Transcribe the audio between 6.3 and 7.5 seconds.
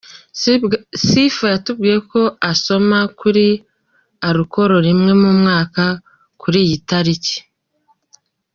kuri iyi taliki.